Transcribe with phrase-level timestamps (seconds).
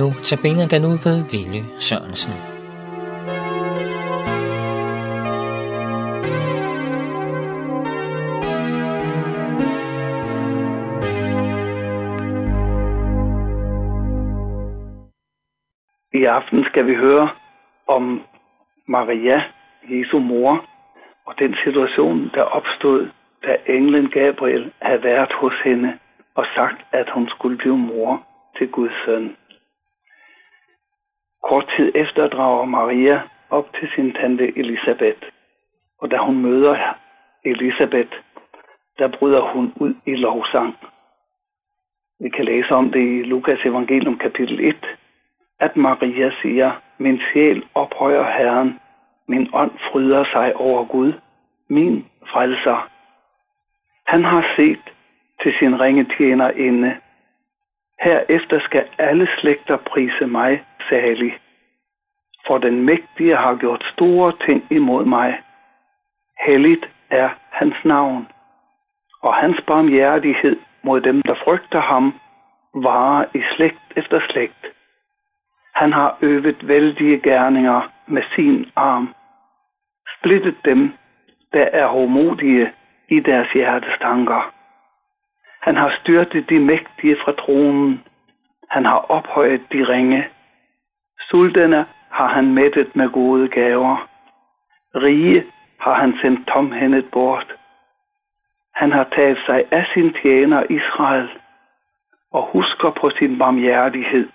[0.00, 2.34] Nu tabiner den ud ved Ville Sørensen.
[16.12, 17.28] I aften skal vi høre
[17.86, 18.22] om
[18.86, 19.42] Maria,
[19.90, 20.64] Jesu mor,
[21.26, 23.08] og den situation, der opstod,
[23.44, 25.98] da englen Gabriel havde været hos hende
[26.34, 28.22] og sagt, at hun skulle blive mor
[28.58, 29.36] til Guds søn.
[31.42, 35.22] Kort tid efter drager Maria op til sin tante Elisabeth,
[36.00, 36.94] og da hun møder
[37.44, 38.12] Elisabeth,
[38.98, 40.76] der bryder hun ud i lovsang.
[42.20, 44.98] Vi kan læse om det i Lukas evangelium kapitel 1,
[45.60, 48.80] at Maria siger, min sjæl ophøjer Herren,
[49.28, 51.12] min ånd fryder sig over Gud,
[51.68, 52.90] min frelser.
[54.06, 54.82] Han har set
[55.42, 56.96] til sin ringe tjener inde.
[58.00, 61.38] Herefter skal alle slægter prise mig salig.
[62.46, 65.40] For den mægtige har gjort store ting imod mig.
[66.46, 68.28] Helligt er hans navn.
[69.22, 72.14] Og hans barmhjertighed mod dem, der frygter ham,
[72.74, 74.66] varer i slægt efter slægt.
[75.74, 79.14] Han har øvet vældige gerninger med sin arm.
[80.18, 80.92] Splittet dem,
[81.52, 82.72] der er homodige
[83.08, 84.52] i deres hjertes tanker.
[85.62, 88.04] Han har styrtet de mægtige fra tronen.
[88.70, 90.28] Han har ophøjet de ringe.
[91.30, 94.08] Sultene har han mættet med gode gaver.
[94.94, 95.44] Rige
[95.80, 97.54] har han sendt tomhændet bort.
[98.74, 101.28] Han har taget sig af sin tjener Israel
[102.32, 104.28] og husker på sin barmhjertighed,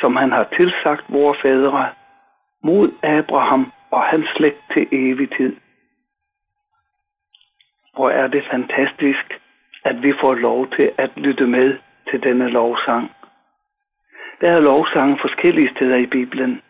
[0.00, 1.88] som han har tilsagt vores fædre,
[2.62, 5.56] mod Abraham og hans slægt til evig tid.
[7.94, 9.40] Hvor er det fantastisk,
[9.84, 11.78] at vi får lov til at lytte med
[12.10, 13.10] til denne lovsang.
[14.40, 16.62] Der er lovsange forskellige steder i Bibelen,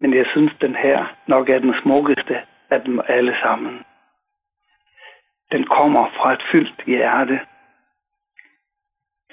[0.00, 3.84] men jeg synes, den her nok er den smukkeste af dem alle sammen.
[5.52, 7.40] Den kommer fra et fyldt hjerte.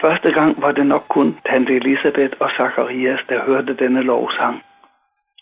[0.01, 4.63] Første gang var det nok kun tante Elisabeth og Zacharias, der hørte denne lovsang.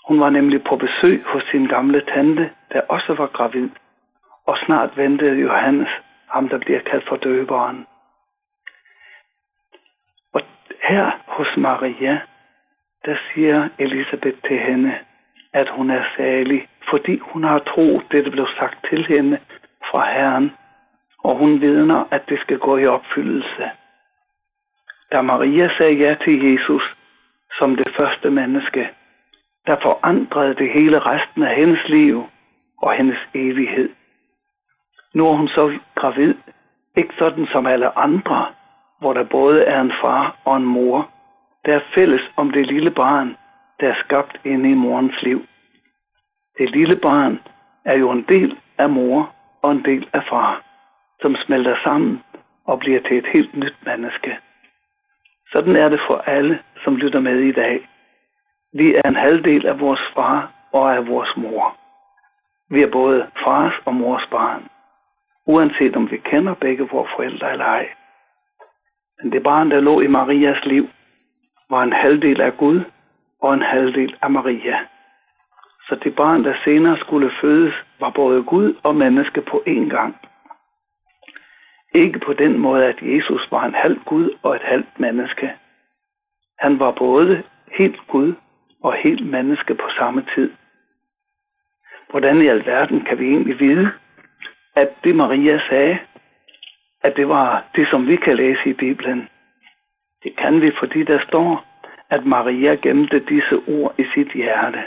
[0.07, 3.69] Hun var nemlig på besøg hos sin gamle tante, der også var gravid,
[4.45, 5.89] og snart ventede Johannes,
[6.27, 7.87] ham der bliver kaldt for døberen.
[10.33, 10.41] Og
[10.89, 12.19] her hos Maria,
[13.05, 14.93] der siger Elisabeth til hende,
[15.53, 19.39] at hun er salig, fordi hun har troet det, der blev sagt til hende
[19.91, 20.51] fra Herren,
[21.23, 23.69] og hun vidner, at det skal gå i opfyldelse.
[25.11, 26.95] Da Maria sagde ja til Jesus
[27.57, 28.89] som det første menneske,
[29.67, 32.23] der forandrede det hele resten af hendes liv
[32.81, 33.89] og hendes evighed.
[35.13, 36.35] Nu er hun så gravid,
[36.97, 38.45] ikke sådan som alle andre,
[38.99, 41.09] hvor der både er en far og en mor,
[41.65, 43.37] der er fælles om det lille barn,
[43.79, 45.45] der er skabt inde i morens liv.
[46.57, 47.39] Det lille barn
[47.85, 50.63] er jo en del af mor og en del af far,
[51.21, 52.23] som smelter sammen
[52.65, 54.37] og bliver til et helt nyt menneske.
[55.51, 57.89] Sådan er det for alle, som lytter med i dag.
[58.73, 61.75] Vi er en halvdel af vores far og af vores mor.
[62.69, 64.63] Vi er både fars og mors barn,
[65.45, 67.89] uanset om vi kender begge vores forældre eller ej.
[69.21, 70.89] Men det barn, der lå i Marias liv,
[71.69, 72.81] var en halvdel af Gud
[73.41, 74.79] og en halvdel af Maria.
[75.87, 80.15] Så det barn, der senere skulle fødes, var både Gud og menneske på én gang.
[81.93, 85.53] Ikke på den måde, at Jesus var en halv Gud og et halvt menneske.
[86.59, 87.43] Han var både
[87.77, 88.33] helt Gud
[88.83, 90.51] og helt menneske på samme tid.
[92.09, 93.91] Hvordan i alverden kan vi egentlig vide,
[94.75, 95.99] at det Maria sagde,
[97.03, 99.29] at det var det, som vi kan læse i Bibelen?
[100.23, 101.65] Det kan vi, fordi der står,
[102.09, 104.83] at Maria gemte disse ord i sit hjerte.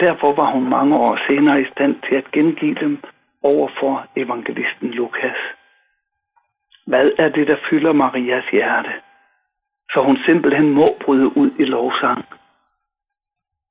[0.00, 3.02] Derfor var hun mange år senere i stand til at gengive dem
[3.42, 5.36] over for evangelisten Lukas.
[6.86, 8.92] Hvad er det, der fylder Marias hjerte?
[9.92, 12.24] Så hun simpelthen må bryde ud i lovsang.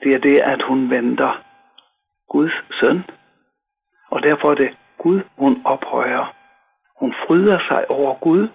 [0.04, 1.44] Det er det, at hun venter
[2.30, 3.04] Guds søn.
[4.12, 6.36] Og derfor er det Gud, hun ophøjer.
[7.00, 8.48] Hun fryder sig over Gud,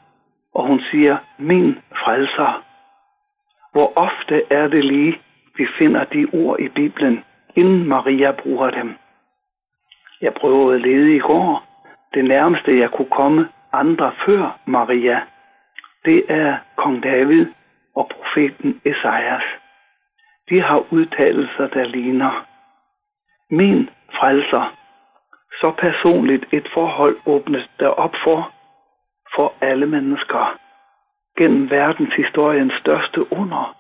[0.55, 2.65] og hun siger, min frelser.
[3.73, 5.21] Hvor ofte er det lige,
[5.56, 7.25] vi finder de ord i Bibelen,
[7.56, 8.95] inden Maria bruger dem.
[10.21, 11.65] Jeg prøvede at lede i går.
[12.15, 15.21] Det nærmeste, jeg kunne komme andre før Maria,
[16.05, 17.47] det er kong David
[17.97, 19.43] og profeten Esajas.
[20.50, 22.47] De har udtalelser, der ligner.
[23.50, 24.75] Min frelser.
[25.61, 28.53] Så personligt et forhold åbnes der op for,
[29.34, 30.58] for alle mennesker.
[31.38, 33.76] Gennem verdenshistoriens største under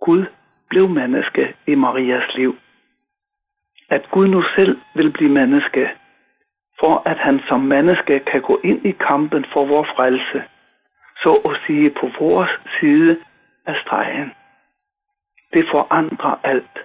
[0.00, 0.26] Gud
[0.68, 2.56] blev menneske i Marias liv.
[3.90, 5.90] At Gud nu selv vil blive menneske,
[6.80, 10.44] for at han som menneske kan gå ind i kampen for vores frelse,
[11.22, 12.50] så at sige på vores
[12.80, 13.16] side
[13.66, 14.32] af stregen.
[15.52, 16.78] Det forandrer alt.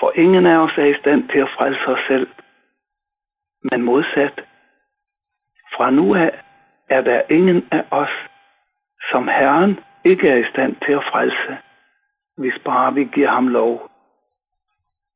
[0.00, 2.28] For ingen af os er i stand til at frelse os selv.
[3.62, 4.40] Men modsat,
[5.76, 6.30] fra nu af
[6.88, 8.10] er der ingen af os,
[9.10, 11.56] som Herren ikke er i stand til at frelse,
[12.38, 13.90] hvis bare vi giver ham lov.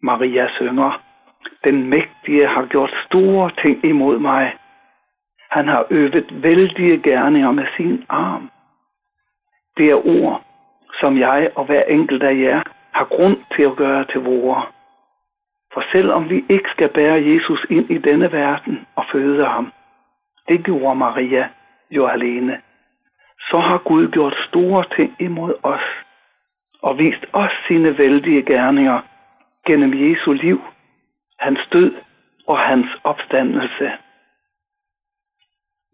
[0.03, 1.03] Maria synger,
[1.65, 4.57] den mægtige har gjort store ting imod mig.
[5.51, 8.51] Han har øvet vældige gerninger med sin arm.
[9.77, 10.43] Det er ord,
[11.01, 12.63] som jeg og hver enkelt af jer
[12.93, 14.63] har grund til at gøre til vore.
[15.73, 19.73] For selvom vi ikke skal bære Jesus ind i denne verden og føde ham,
[20.49, 21.49] det gjorde Maria
[21.91, 22.61] jo alene,
[23.51, 25.87] så har Gud gjort store ting imod os
[26.83, 29.01] og vist os sine vældige gerninger
[29.67, 30.61] gennem Jesu liv,
[31.39, 31.95] hans død
[32.47, 33.93] og hans opstandelse.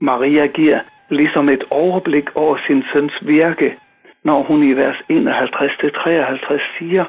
[0.00, 3.78] Maria giver ligesom et overblik over sin søns virke,
[4.24, 7.04] når hun i vers 51-53 siger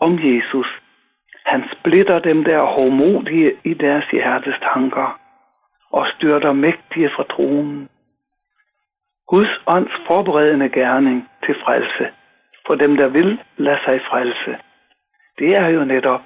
[0.00, 0.66] om Jesus.
[1.46, 5.18] Han splitter dem der hårdmodige i deres hjertes tanker
[5.90, 7.88] og styrter mægtige fra tronen.
[9.32, 12.06] Guds ånds forberedende gerning til frelse
[12.66, 14.58] for dem, der vil lade sig frelse,
[15.38, 16.20] det er jo netop,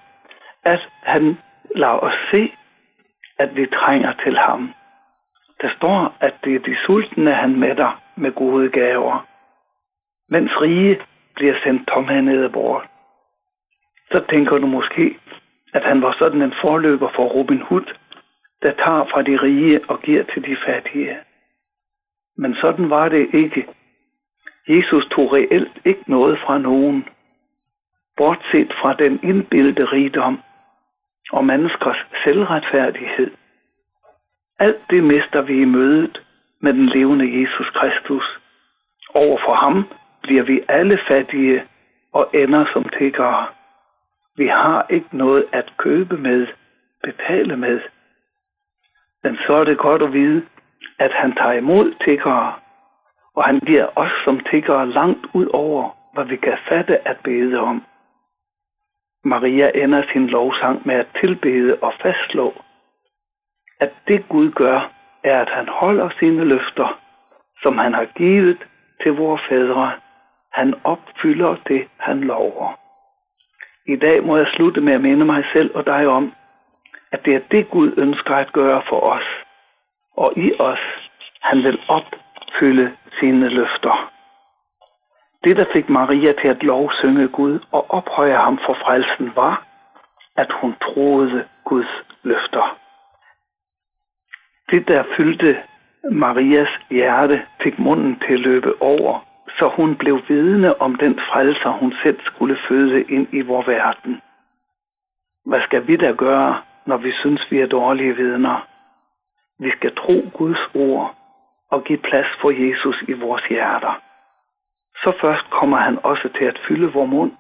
[0.65, 1.39] at han
[1.75, 2.53] lader os se,
[3.39, 4.75] at vi trænger til ham.
[5.63, 9.27] Der står, at det er de sultne, han mætter med gode gaver,
[10.29, 11.01] mens rige
[11.35, 12.87] bliver sendt tomhændede bort.
[14.13, 15.19] Så tænker du måske,
[15.75, 17.95] at han var sådan en forløber for Robin Hood,
[18.63, 21.19] der tager fra de rige og giver til de fattige.
[22.37, 23.67] Men sådan var det ikke.
[24.69, 27.09] Jesus tog reelt ikke noget fra nogen,
[28.17, 30.41] bortset fra den indbildte rigdom
[31.33, 33.31] og menneskers selvretfærdighed.
[34.59, 36.23] Alt det mister vi i mødet
[36.61, 38.39] med den levende Jesus Kristus.
[39.15, 39.85] Over for ham
[40.23, 41.65] bliver vi alle fattige
[42.13, 43.47] og ender som tiggere.
[44.37, 46.47] Vi har ikke noget at købe med,
[47.03, 47.81] betale med.
[49.23, 50.43] Men så er det godt at vide,
[50.99, 52.53] at han tager imod tiggere,
[53.37, 57.59] og han giver os som tiggere langt ud over, hvad vi kan fatte at bede
[57.59, 57.85] om.
[59.25, 62.55] Maria ender sin lovsang med at tilbede og fastslå,
[63.81, 64.91] at det Gud gør,
[65.25, 67.01] er, at han holder sine løfter,
[67.63, 68.59] som han har givet
[69.03, 69.93] til vores fædre.
[70.53, 72.79] Han opfylder det, han lover.
[73.87, 76.33] I dag må jeg slutte med at minde mig selv og dig om,
[77.13, 79.46] at det er det Gud ønsker at gøre for os.
[80.17, 80.79] Og i os,
[81.41, 84.13] han vil opfylde sine løfter.
[85.45, 89.67] Det, der fik Maria til at lovsynge Gud og ophøje ham for frelsen, var,
[90.37, 92.79] at hun troede Guds løfter.
[94.71, 95.63] Det, der fyldte
[96.11, 99.27] Marias hjerte, fik munden til at løbe over,
[99.59, 104.21] så hun blev vidne om den frelser, hun selv skulle føde ind i vor verden.
[105.47, 108.67] Hvad skal vi da gøre, når vi synes, vi er dårlige vidner?
[109.59, 111.15] Vi skal tro Guds ord
[111.71, 114.03] og give plads for Jesus i vores hjerter.
[115.03, 117.33] Så først kommer han også til at fylde vor mund,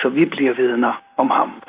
[0.00, 1.62] så vi bliver vidner om ham.